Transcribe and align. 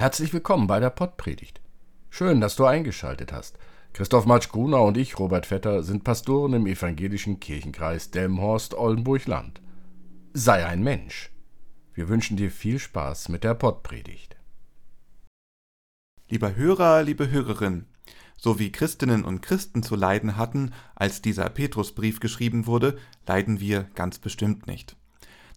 Herzlich 0.00 0.32
willkommen 0.32 0.66
bei 0.66 0.80
der 0.80 0.88
Pottpredigt. 0.88 1.60
Schön, 2.08 2.40
dass 2.40 2.56
du 2.56 2.64
eingeschaltet 2.64 3.34
hast. 3.34 3.58
Christoph 3.92 4.24
Matsch-Gruner 4.24 4.80
und 4.80 4.96
ich, 4.96 5.18
Robert 5.18 5.44
Vetter, 5.44 5.82
sind 5.82 6.04
Pastoren 6.04 6.54
im 6.54 6.66
evangelischen 6.66 7.38
Kirchenkreis 7.38 8.10
Delmhorst-Oldenburg-Land. 8.10 9.60
Sei 10.32 10.64
ein 10.64 10.82
Mensch. 10.82 11.30
Wir 11.92 12.08
wünschen 12.08 12.38
dir 12.38 12.50
viel 12.50 12.78
Spaß 12.78 13.28
mit 13.28 13.44
der 13.44 13.52
Pottpredigt. 13.52 14.36
Lieber 16.30 16.56
Hörer, 16.56 17.02
liebe 17.02 17.30
Hörerin, 17.30 17.84
so 18.38 18.58
wie 18.58 18.72
Christinnen 18.72 19.22
und 19.22 19.42
Christen 19.42 19.82
zu 19.82 19.96
leiden 19.96 20.38
hatten, 20.38 20.72
als 20.94 21.20
dieser 21.20 21.50
Petrusbrief 21.50 22.20
geschrieben 22.20 22.66
wurde, 22.66 22.96
leiden 23.26 23.60
wir 23.60 23.82
ganz 23.96 24.18
bestimmt 24.18 24.66
nicht. 24.66 24.96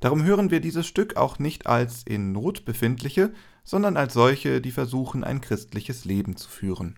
Darum 0.02 0.26
hören 0.26 0.52
wir 0.52 0.60
dieses 0.60 0.86
Stück 0.86 1.16
auch 1.16 1.40
nicht 1.40 1.66
als 1.66 2.04
in 2.04 2.34
Not 2.34 2.66
befindliche, 2.66 3.32
sondern 3.64 3.98
als 3.98 4.14
solche, 4.14 4.62
die 4.62 4.72
versuchen, 4.72 5.24
ein 5.24 5.42
christliches 5.42 6.06
Leben 6.06 6.36
zu 6.36 6.50
führen. 6.50 6.98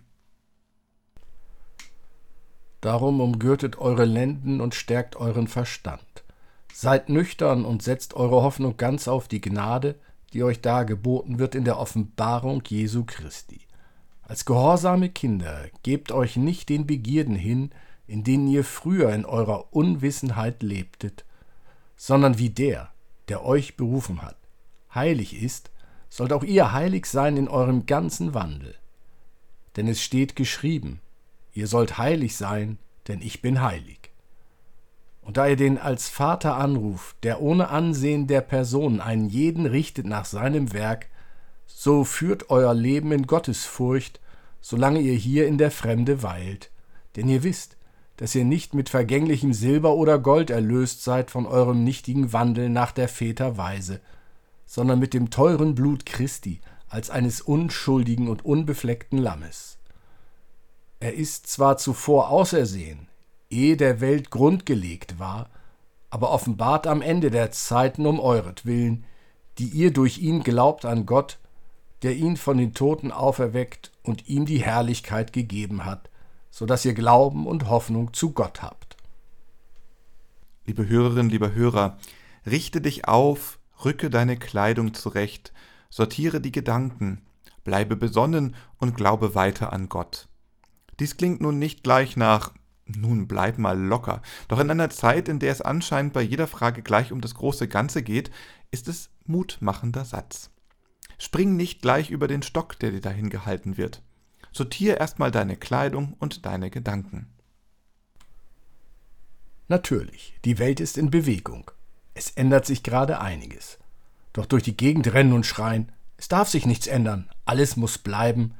Darum 2.80 3.20
umgürtet 3.20 3.78
eure 3.78 4.04
Lenden 4.04 4.60
und 4.60 4.74
stärkt 4.74 5.16
euren 5.16 5.48
Verstand. 5.48 6.24
Seid 6.72 7.08
nüchtern 7.08 7.64
und 7.64 7.82
setzt 7.82 8.14
eure 8.14 8.42
Hoffnung 8.42 8.76
ganz 8.76 9.08
auf 9.08 9.28
die 9.28 9.40
Gnade, 9.40 9.98
die 10.32 10.42
euch 10.42 10.60
da 10.60 10.82
geboten 10.82 11.38
wird 11.38 11.54
in 11.54 11.64
der 11.64 11.78
Offenbarung 11.78 12.62
Jesu 12.66 13.04
Christi. 13.04 13.60
Als 14.22 14.44
gehorsame 14.44 15.08
Kinder 15.08 15.66
gebt 15.82 16.12
euch 16.12 16.36
nicht 16.36 16.68
den 16.68 16.86
Begierden 16.86 17.36
hin, 17.36 17.70
in 18.06 18.24
denen 18.24 18.46
ihr 18.48 18.64
früher 18.64 19.12
in 19.12 19.24
eurer 19.24 19.72
Unwissenheit 19.72 20.62
lebtet, 20.62 21.24
sondern 21.96 22.38
wie 22.38 22.50
der, 22.50 22.90
der 23.28 23.44
euch 23.44 23.76
berufen 23.76 24.22
hat, 24.22 24.36
heilig 24.94 25.40
ist, 25.40 25.70
sollt 26.16 26.32
auch 26.32 26.44
ihr 26.44 26.72
heilig 26.72 27.04
sein 27.04 27.36
in 27.36 27.46
eurem 27.46 27.84
ganzen 27.84 28.32
Wandel. 28.32 28.74
Denn 29.76 29.86
es 29.86 30.00
steht 30.00 30.34
geschrieben, 30.34 31.00
ihr 31.52 31.66
sollt 31.66 31.98
heilig 31.98 32.36
sein, 32.36 32.78
denn 33.06 33.20
ich 33.20 33.42
bin 33.42 33.60
heilig. 33.60 34.12
Und 35.20 35.36
da 35.36 35.46
ihr 35.46 35.56
den 35.56 35.76
als 35.76 36.08
Vater 36.08 36.56
anruft, 36.56 37.16
der 37.22 37.42
ohne 37.42 37.68
Ansehen 37.68 38.28
der 38.28 38.40
Person 38.40 39.02
einen 39.02 39.28
jeden 39.28 39.66
richtet 39.66 40.06
nach 40.06 40.24
seinem 40.24 40.72
Werk, 40.72 41.08
so 41.66 42.02
führt 42.02 42.48
euer 42.48 42.72
Leben 42.72 43.12
in 43.12 43.26
Gottesfurcht, 43.26 44.18
solange 44.62 45.00
ihr 45.00 45.16
hier 45.16 45.46
in 45.46 45.58
der 45.58 45.70
Fremde 45.70 46.22
weilt. 46.22 46.70
Denn 47.16 47.28
ihr 47.28 47.42
wisst, 47.42 47.76
dass 48.16 48.34
ihr 48.34 48.46
nicht 48.46 48.72
mit 48.72 48.88
vergänglichem 48.88 49.52
Silber 49.52 49.92
oder 49.92 50.18
Gold 50.18 50.48
erlöst 50.48 51.04
seid 51.04 51.30
von 51.30 51.44
eurem 51.44 51.84
nichtigen 51.84 52.32
Wandel 52.32 52.70
nach 52.70 52.92
der 52.92 53.08
Väter 53.08 53.58
Weise, 53.58 54.00
sondern 54.66 54.98
mit 54.98 55.14
dem 55.14 55.30
teuren 55.30 55.74
Blut 55.74 56.04
Christi 56.04 56.60
als 56.88 57.10
eines 57.10 57.40
unschuldigen 57.40 58.28
und 58.28 58.44
unbefleckten 58.44 59.18
Lammes. 59.18 59.78
Er 61.00 61.14
ist 61.14 61.46
zwar 61.46 61.78
zuvor 61.78 62.30
ausersehen, 62.30 63.08
ehe 63.48 63.76
der 63.76 64.00
Welt 64.00 64.30
Grund 64.30 64.66
gelegt 64.66 65.18
war, 65.18 65.48
aber 66.10 66.30
offenbart 66.30 66.86
am 66.86 67.02
Ende 67.02 67.30
der 67.30 67.50
Zeiten 67.50 68.06
um 68.06 68.20
euretwillen, 68.20 69.04
die 69.58 69.68
ihr 69.68 69.92
durch 69.92 70.18
ihn 70.18 70.42
glaubt 70.42 70.84
an 70.84 71.06
Gott, 71.06 71.38
der 72.02 72.14
ihn 72.14 72.36
von 72.36 72.58
den 72.58 72.74
Toten 72.74 73.10
auferweckt 73.10 73.92
und 74.02 74.28
ihm 74.28 74.46
die 74.46 74.62
Herrlichkeit 74.62 75.32
gegeben 75.32 75.84
hat, 75.84 76.10
so 76.50 76.66
dass 76.66 76.84
ihr 76.84 76.94
Glauben 76.94 77.46
und 77.46 77.68
Hoffnung 77.68 78.12
zu 78.12 78.32
Gott 78.32 78.62
habt. 78.62 78.96
Liebe 80.66 80.88
Hörerin, 80.88 81.28
lieber 81.28 81.52
Hörer, 81.52 81.98
richte 82.44 82.80
dich 82.80 83.06
auf, 83.06 83.58
rücke 83.84 84.10
deine 84.10 84.36
Kleidung 84.36 84.94
zurecht, 84.94 85.52
sortiere 85.90 86.40
die 86.40 86.52
Gedanken, 86.52 87.22
bleibe 87.64 87.96
besonnen 87.96 88.54
und 88.78 88.96
glaube 88.96 89.34
weiter 89.34 89.72
an 89.72 89.88
Gott. 89.88 90.28
Dies 91.00 91.16
klingt 91.16 91.40
nun 91.40 91.58
nicht 91.58 91.82
gleich 91.82 92.16
nach 92.16 92.52
nun 92.86 93.26
bleib 93.26 93.58
mal 93.58 93.78
locker. 93.78 94.22
Doch 94.48 94.60
in 94.60 94.70
einer 94.70 94.90
Zeit, 94.90 95.28
in 95.28 95.40
der 95.40 95.50
es 95.50 95.60
anscheinend 95.60 96.12
bei 96.12 96.22
jeder 96.22 96.46
Frage 96.46 96.82
gleich 96.82 97.10
um 97.10 97.20
das 97.20 97.34
große 97.34 97.66
Ganze 97.66 98.02
geht, 98.02 98.30
ist 98.70 98.86
es 98.88 99.10
mutmachender 99.24 100.04
Satz. 100.04 100.50
Spring 101.18 101.56
nicht 101.56 101.82
gleich 101.82 102.10
über 102.10 102.28
den 102.28 102.42
Stock, 102.42 102.78
der 102.78 102.92
dir 102.92 103.00
dahin 103.00 103.28
gehalten 103.28 103.76
wird. 103.76 104.02
Sortiere 104.52 104.96
erstmal 104.98 105.30
deine 105.30 105.56
Kleidung 105.56 106.14
und 106.18 106.46
deine 106.46 106.70
Gedanken. 106.70 107.26
Natürlich, 109.68 110.38
die 110.44 110.58
Welt 110.58 110.78
ist 110.78 110.96
in 110.96 111.10
Bewegung. 111.10 111.70
Es 112.16 112.30
ändert 112.30 112.64
sich 112.64 112.82
gerade 112.82 113.20
einiges. 113.20 113.78
Doch 114.32 114.46
durch 114.46 114.62
die 114.62 114.76
Gegend 114.76 115.12
rennen 115.12 115.34
und 115.34 115.44
schreien, 115.44 115.92
es 116.16 116.28
darf 116.28 116.48
sich 116.48 116.64
nichts 116.64 116.86
ändern, 116.86 117.28
alles 117.44 117.76
muss 117.76 117.98
bleiben, 117.98 118.54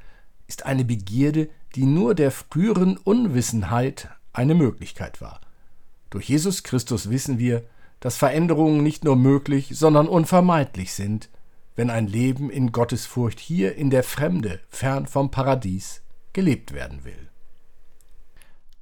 ist 0.47 0.67
eine 0.67 0.85
Begierde, 0.85 1.49
die 1.75 1.87
nur 1.87 2.15
der 2.15 2.31
früheren 2.31 2.99
Unwissenheit 2.99 4.11
eine 4.35 4.55
Möglichkeit 4.55 5.23
war. 5.23 5.41
Durch 6.11 6.29
Jesus 6.29 6.65
Christus 6.65 7.09
wissen 7.09 7.39
wir, 7.39 7.65
dass 8.01 8.19
Veränderungen 8.19 8.83
nicht 8.83 9.05
nur 9.05 9.17
möglich, 9.17 9.71
sondern 9.73 10.07
unvermeidlich 10.07 10.93
sind, 10.93 11.31
wenn 11.77 11.89
ein 11.89 12.07
Leben 12.09 12.51
in 12.51 12.73
Gottesfurcht 12.73 13.41
hier 13.41 13.75
in 13.75 13.89
der 13.89 14.03
Fremde, 14.03 14.61
fern 14.69 15.07
vom 15.07 15.31
Paradies, 15.31 16.03
gelebt 16.35 16.75
werden 16.75 17.05
will. 17.05 17.31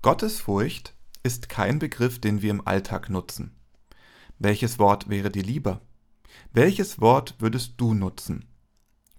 Gottesfurcht 0.02 0.94
ist 1.22 1.48
kein 1.48 1.78
Begriff, 1.78 2.20
den 2.20 2.42
wir 2.42 2.50
im 2.50 2.66
Alltag 2.66 3.08
nutzen. 3.08 3.52
Welches 4.38 4.78
Wort 4.78 5.08
wäre 5.08 5.30
dir 5.30 5.42
lieber? 5.42 5.80
Welches 6.52 7.00
Wort 7.00 7.36
würdest 7.38 7.74
du 7.76 7.94
nutzen? 7.94 8.46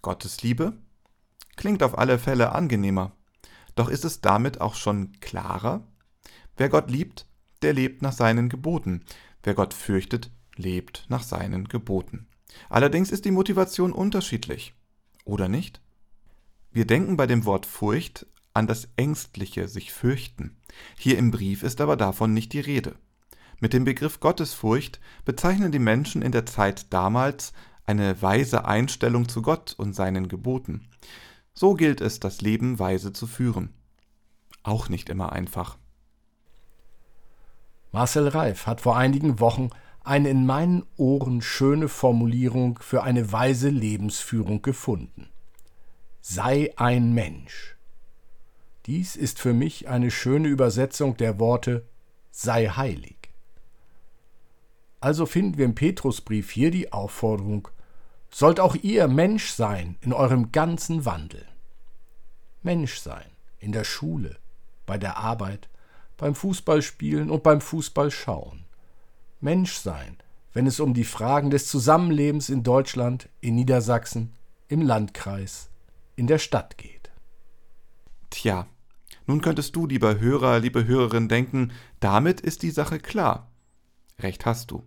Gottesliebe? 0.02 0.78
Klingt 1.56 1.84
auf 1.84 1.98
alle 1.98 2.20
Fälle 2.20 2.52
angenehmer. 2.52 3.14
Doch 3.76 3.90
ist 3.90 4.06
es 4.06 4.22
damit 4.22 4.62
auch 4.62 4.76
schon 4.76 5.14
klarer? 5.20 5.88
Wer 6.58 6.70
Gott 6.70 6.90
liebt, 6.90 7.28
der 7.62 7.74
lebt 7.74 8.02
nach 8.02 8.14
seinen 8.14 8.50
Geboten. 8.50 9.04
Wer 9.44 9.54
Gott 9.54 9.74
fürchtet, 9.74 10.32
lebt 10.56 11.06
nach 11.10 11.24
seinen 11.24 11.68
Geboten. 11.68 12.28
Allerdings 12.70 13.12
ist 13.12 13.26
die 13.26 13.32
Motivation 13.32 13.92
unterschiedlich. 13.92 14.74
Oder 15.24 15.48
nicht? 15.48 15.82
Wir 16.72 16.86
denken 16.86 17.18
bei 17.18 17.28
dem 17.28 17.46
Wort 17.46 17.66
Furcht 17.66 18.26
an 18.54 18.68
das 18.68 18.88
ängstliche 18.96 19.68
sich 19.68 19.92
fürchten. 19.92 20.58
Hier 20.98 21.18
im 21.18 21.32
Brief 21.32 21.64
ist 21.64 21.82
aber 21.82 21.98
davon 21.98 22.34
nicht 22.34 22.54
die 22.54 22.60
Rede. 22.60 22.96
Mit 23.60 23.74
dem 23.74 23.86
Begriff 23.86 24.20
Gottesfurcht 24.20 25.00
bezeichnen 25.24 25.72
die 25.72 25.80
Menschen 25.80 26.22
in 26.22 26.32
der 26.32 26.46
Zeit 26.46 26.92
damals 26.94 27.54
eine 27.86 28.22
weise 28.22 28.66
Einstellung 28.66 29.30
zu 29.30 29.42
Gott 29.42 29.76
und 29.78 29.94
seinen 29.94 30.28
Geboten. 30.28 30.88
So 31.54 31.74
gilt 31.74 32.02
es, 32.02 32.20
das 32.20 32.42
Leben 32.42 32.80
weise 32.80 33.14
zu 33.14 33.28
führen. 33.28 33.74
Auch 34.64 34.90
nicht 34.90 35.10
immer 35.10 35.32
einfach. 35.32 35.78
Marcel 37.92 38.28
Reif 38.28 38.68
hat 38.68 38.82
vor 38.82 38.98
einigen 38.98 39.40
Wochen 39.40 39.70
eine 40.04 40.30
in 40.30 40.46
meinen 40.46 40.84
Ohren 40.98 41.42
schöne 41.42 41.88
Formulierung 41.88 42.78
für 42.82 43.04
eine 43.04 43.32
weise 43.32 43.70
Lebensführung 43.70 44.62
gefunden. 44.62 45.30
Sei 46.20 46.74
ein 46.76 47.14
Mensch. 47.14 47.78
Dies 48.86 49.16
ist 49.16 49.40
für 49.40 49.54
mich 49.54 49.88
eine 49.88 50.12
schöne 50.12 50.48
Übersetzung 50.48 51.18
der 51.18 51.40
Worte 51.40 51.88
sei 52.32 52.68
heilig. 52.68 53.15
Also 55.00 55.26
finden 55.26 55.58
wir 55.58 55.66
im 55.66 55.76
Petrusbrief 55.76 56.52
hier 56.52 56.72
die 56.72 56.92
Aufforderung, 56.92 57.68
sollt 58.30 58.60
auch 58.60 58.76
ihr 58.76 59.08
Mensch 59.08 59.52
sein 59.52 59.96
in 60.02 60.14
eurem 60.14 60.52
ganzen 60.52 61.06
Wandel. 61.06 61.46
Mensch 62.64 63.00
sein 63.00 63.26
in 63.60 63.72
der 63.72 63.84
Schule, 63.84 64.38
bei 64.86 64.98
der 64.98 65.18
Arbeit, 65.18 65.70
beim 66.18 66.36
Fußballspielen 66.36 67.30
und 67.30 67.44
beim 67.44 67.62
Fußballschauen. 67.62 68.66
Mensch 69.42 69.76
sein, 69.76 70.18
wenn 70.54 70.68
es 70.68 70.80
um 70.80 70.94
die 70.94 71.04
Fragen 71.04 71.50
des 71.50 71.68
Zusammenlebens 71.68 72.50
in 72.50 72.64
Deutschland, 72.64 73.30
in 73.42 73.56
Niedersachsen, 73.56 74.34
im 74.68 74.82
Landkreis, 74.82 75.70
in 76.16 76.28
der 76.28 76.40
Stadt 76.40 76.78
geht. 76.78 77.12
Tja, 78.30 78.68
nun 79.28 79.42
könntest 79.42 79.76
du, 79.76 79.88
lieber 79.88 80.20
Hörer, 80.20 80.60
liebe 80.60 80.86
Hörerin, 80.86 81.28
denken, 81.28 81.72
damit 82.00 82.42
ist 82.42 82.64
die 82.64 82.72
Sache 82.72 83.00
klar. 83.00 83.50
Recht 84.20 84.46
hast 84.46 84.72
du. 84.72 84.84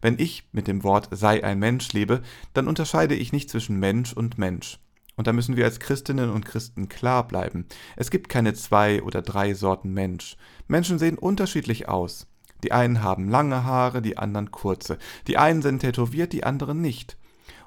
Wenn 0.00 0.18
ich 0.18 0.48
mit 0.52 0.66
dem 0.66 0.82
Wort 0.82 1.08
sei 1.12 1.44
ein 1.44 1.58
Mensch 1.58 1.92
lebe, 1.92 2.22
dann 2.54 2.68
unterscheide 2.68 3.14
ich 3.14 3.32
nicht 3.32 3.50
zwischen 3.50 3.78
Mensch 3.78 4.12
und 4.12 4.38
Mensch. 4.38 4.78
Und 5.16 5.26
da 5.26 5.32
müssen 5.32 5.56
wir 5.56 5.64
als 5.64 5.80
Christinnen 5.80 6.30
und 6.30 6.46
Christen 6.46 6.88
klar 6.88 7.28
bleiben. 7.28 7.66
Es 7.96 8.10
gibt 8.10 8.28
keine 8.28 8.54
zwei 8.54 9.02
oder 9.02 9.22
drei 9.22 9.54
Sorten 9.54 9.92
Mensch. 9.92 10.36
Menschen 10.66 10.98
sehen 10.98 11.18
unterschiedlich 11.18 11.88
aus. 11.88 12.26
Die 12.62 12.72
einen 12.72 13.02
haben 13.02 13.28
lange 13.28 13.64
Haare, 13.64 14.02
die 14.02 14.18
anderen 14.18 14.50
kurze. 14.50 14.98
Die 15.26 15.38
einen 15.38 15.62
sind 15.62 15.80
tätowiert, 15.80 16.32
die 16.32 16.44
anderen 16.44 16.80
nicht. 16.80 17.16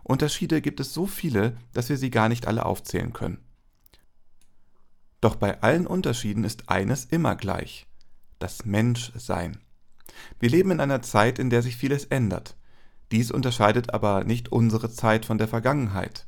Unterschiede 0.04 0.62
gibt 0.62 0.80
es 0.80 0.94
so 0.94 1.06
viele, 1.06 1.58
dass 1.74 1.90
wir 1.90 1.98
sie 1.98 2.10
gar 2.10 2.30
nicht 2.30 2.48
alle 2.48 2.66
aufzählen 2.66 3.14
können. 3.14 3.40
Doch 5.22 5.36
bei 5.36 5.62
allen 5.62 5.88
Unterschieden 5.88 6.44
ist 6.44 6.70
eines 6.70 7.06
immer 7.06 7.36
gleich. 7.36 7.88
Das 8.40 8.66
Menschsein. 8.66 9.63
Wir 10.40 10.50
leben 10.50 10.72
in 10.72 10.80
einer 10.80 11.02
Zeit, 11.02 11.40
in 11.40 11.50
der 11.50 11.62
sich 11.62 11.78
vieles 11.78 12.06
ändert. 12.06 12.56
Dies 13.12 13.32
unterscheidet 13.32 13.94
aber 13.94 14.24
nicht 14.24 14.52
unsere 14.52 14.90
Zeit 14.90 15.26
von 15.26 15.38
der 15.38 15.48
Vergangenheit. 15.48 16.26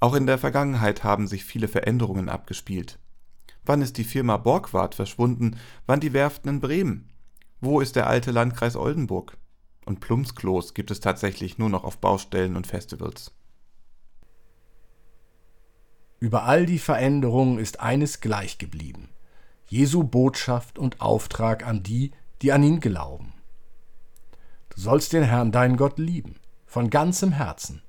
Auch 0.00 0.14
in 0.14 0.26
der 0.26 0.38
Vergangenheit 0.38 1.04
haben 1.04 1.26
sich 1.26 1.44
viele 1.44 1.68
Veränderungen 1.68 2.28
abgespielt. 2.28 2.98
Wann 3.64 3.82
ist 3.82 3.98
die 3.98 4.04
Firma 4.04 4.36
Borgward 4.36 4.94
verschwunden? 4.94 5.56
Wann 5.86 6.00
die 6.00 6.12
Werften 6.12 6.48
in 6.48 6.60
Bremen? 6.60 7.10
Wo 7.60 7.80
ist 7.80 7.94
der 7.94 8.08
alte 8.08 8.32
Landkreis 8.32 8.76
Oldenburg? 8.76 9.36
Und 9.84 10.00
Plumpsklos 10.00 10.74
gibt 10.74 10.90
es 10.90 11.00
tatsächlich 11.00 11.58
nur 11.58 11.68
noch 11.68 11.84
auf 11.84 11.98
Baustellen 11.98 12.56
und 12.56 12.66
Festivals. 12.66 13.32
Über 16.18 16.44
all 16.44 16.66
die 16.66 16.78
Veränderungen 16.78 17.58
ist 17.58 17.80
eines 17.80 18.20
gleich 18.20 18.58
geblieben. 18.58 19.08
Jesu 19.66 20.04
Botschaft 20.04 20.78
und 20.78 21.00
Auftrag 21.00 21.66
an 21.66 21.82
die, 21.82 22.12
die 22.42 22.52
an 22.52 22.62
ihn 22.62 22.80
glauben. 22.80 23.32
Du 24.70 24.80
sollst 24.80 25.12
den 25.12 25.22
Herrn, 25.22 25.52
deinen 25.52 25.76
Gott, 25.76 25.98
lieben, 25.98 26.36
von 26.66 26.90
ganzem 26.90 27.32
Herzen 27.32 27.82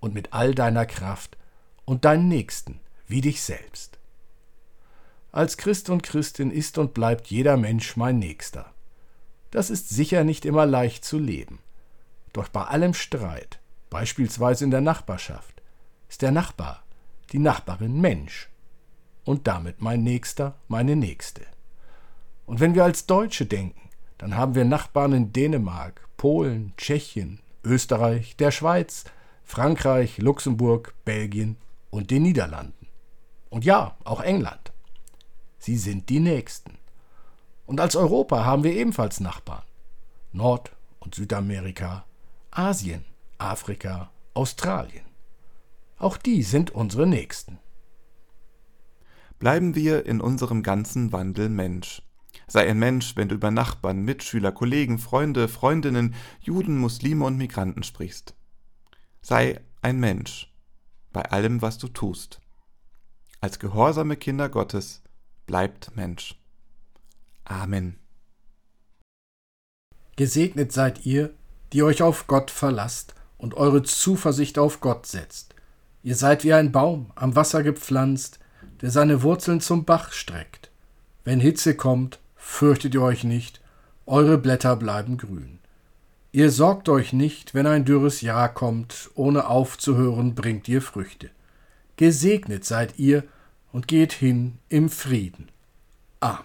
und 0.00 0.14
mit 0.14 0.32
all 0.32 0.54
deiner 0.54 0.86
Kraft 0.86 1.36
und 1.84 2.04
deinen 2.04 2.28
Nächsten 2.28 2.80
wie 3.06 3.20
dich 3.20 3.42
selbst. 3.42 3.98
Als 5.30 5.56
Christ 5.56 5.90
und 5.90 6.02
Christin 6.02 6.50
ist 6.50 6.78
und 6.78 6.94
bleibt 6.94 7.28
jeder 7.28 7.56
Mensch 7.56 7.96
mein 7.96 8.18
Nächster. 8.18 8.72
Das 9.50 9.70
ist 9.70 9.88
sicher 9.88 10.24
nicht 10.24 10.44
immer 10.44 10.66
leicht 10.66 11.04
zu 11.04 11.18
leben. 11.18 11.58
Doch 12.32 12.48
bei 12.48 12.64
allem 12.64 12.94
Streit, 12.94 13.60
beispielsweise 13.90 14.64
in 14.64 14.70
der 14.70 14.80
Nachbarschaft, 14.80 15.62
ist 16.08 16.22
der 16.22 16.32
Nachbar 16.32 16.82
die 17.32 17.38
Nachbarin 17.38 18.00
Mensch 18.00 18.50
und 19.24 19.46
damit 19.46 19.80
mein 19.80 20.02
Nächster, 20.02 20.54
meine 20.68 20.96
Nächste. 20.96 21.46
Und 22.52 22.60
wenn 22.60 22.74
wir 22.74 22.84
als 22.84 23.06
Deutsche 23.06 23.46
denken, 23.46 23.88
dann 24.18 24.36
haben 24.36 24.54
wir 24.54 24.66
Nachbarn 24.66 25.14
in 25.14 25.32
Dänemark, 25.32 26.06
Polen, 26.18 26.74
Tschechien, 26.76 27.38
Österreich, 27.64 28.36
der 28.36 28.50
Schweiz, 28.50 29.04
Frankreich, 29.42 30.18
Luxemburg, 30.18 30.92
Belgien 31.06 31.56
und 31.88 32.10
den 32.10 32.24
Niederlanden. 32.24 32.88
Und 33.48 33.64
ja, 33.64 33.96
auch 34.04 34.20
England. 34.20 34.70
Sie 35.56 35.78
sind 35.78 36.10
die 36.10 36.20
Nächsten. 36.20 36.76
Und 37.64 37.80
als 37.80 37.96
Europa 37.96 38.44
haben 38.44 38.64
wir 38.64 38.74
ebenfalls 38.74 39.20
Nachbarn. 39.20 39.64
Nord- 40.32 40.72
und 41.00 41.14
Südamerika, 41.14 42.04
Asien, 42.50 43.06
Afrika, 43.38 44.10
Australien. 44.34 45.06
Auch 45.96 46.18
die 46.18 46.42
sind 46.42 46.70
unsere 46.70 47.06
Nächsten. 47.06 47.58
Bleiben 49.38 49.74
wir 49.74 50.04
in 50.04 50.20
unserem 50.20 50.62
ganzen 50.62 51.12
Wandel 51.12 51.48
Mensch. 51.48 52.02
Sei 52.52 52.68
ein 52.68 52.78
Mensch, 52.78 53.16
wenn 53.16 53.30
du 53.30 53.34
über 53.34 53.50
Nachbarn, 53.50 54.02
Mitschüler, 54.02 54.52
Kollegen, 54.52 54.98
Freunde, 54.98 55.48
Freundinnen, 55.48 56.14
Juden, 56.42 56.76
Muslime 56.76 57.24
und 57.24 57.38
Migranten 57.38 57.82
sprichst. 57.82 58.34
Sei 59.22 59.62
ein 59.80 59.98
Mensch 59.98 60.52
bei 61.14 61.22
allem, 61.22 61.62
was 61.62 61.78
du 61.78 61.88
tust. 61.88 62.42
Als 63.40 63.58
gehorsame 63.58 64.18
Kinder 64.18 64.50
Gottes 64.50 65.00
bleibt 65.46 65.96
Mensch. 65.96 66.38
Amen. 67.44 67.98
Gesegnet 70.16 70.72
seid 70.72 71.06
ihr, 71.06 71.32
die 71.72 71.82
euch 71.82 72.02
auf 72.02 72.26
Gott 72.26 72.50
verlasst 72.50 73.14
und 73.38 73.54
eure 73.54 73.82
Zuversicht 73.82 74.58
auf 74.58 74.80
Gott 74.80 75.06
setzt 75.06 75.54
Ihr 76.02 76.16
seid 76.16 76.44
wie 76.44 76.52
ein 76.52 76.70
Baum 76.70 77.12
am 77.14 77.34
Wasser 77.34 77.62
gepflanzt, 77.62 78.40
der 78.82 78.90
seine 78.90 79.22
Wurzeln 79.22 79.62
zum 79.62 79.86
Bach 79.86 80.12
streckt. 80.12 80.70
Wenn 81.24 81.40
Hitze 81.40 81.76
kommt, 81.76 82.18
fürchtet 82.52 82.94
ihr 82.94 83.02
euch 83.02 83.24
nicht, 83.24 83.60
eure 84.06 84.36
Blätter 84.36 84.76
bleiben 84.76 85.16
grün. 85.16 85.58
Ihr 86.32 86.50
sorgt 86.50 86.88
euch 86.88 87.12
nicht, 87.12 87.54
wenn 87.54 87.66
ein 87.66 87.84
dürres 87.84 88.20
Jahr 88.20 88.52
kommt, 88.52 89.10
ohne 89.14 89.48
aufzuhören 89.48 90.34
bringt 90.34 90.68
ihr 90.68 90.82
Früchte. 90.82 91.30
Gesegnet 91.96 92.64
seid 92.64 92.98
ihr 92.98 93.24
und 93.72 93.88
geht 93.88 94.12
hin 94.12 94.58
im 94.68 94.90
Frieden. 94.90 95.48
Amen. 96.20 96.44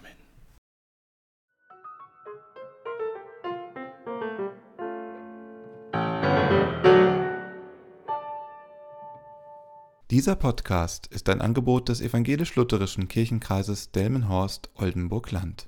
Dieser 10.10 10.38
Podcast 10.38 11.08
ist 11.08 11.28
ein 11.28 11.42
Angebot 11.42 11.90
des 11.90 12.00
evangelisch-lutherischen 12.00 13.10
Kirchenkreises 13.10 13.92
Delmenhorst-Oldenburg-Land 13.92 15.68